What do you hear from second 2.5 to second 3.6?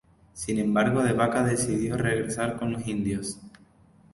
con los indios.